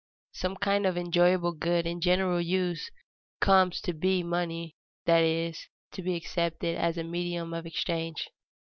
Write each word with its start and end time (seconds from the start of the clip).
_Some 0.33 0.59
kind 0.59 0.87
of 0.87 0.97
enjoyable 0.97 1.51
good 1.51 1.85
in 1.85 2.01
general 2.01 2.41
use 2.41 2.89
comes 3.39 3.79
to 3.81 3.93
be 3.93 4.23
money, 4.23 4.75
that 5.05 5.21
is, 5.21 5.67
to 5.91 6.01
be 6.01 6.15
accepted 6.15 6.75
as 6.75 6.97
a 6.97 7.03
medium 7.03 7.53
of 7.53 7.67
exchange. 7.67 8.27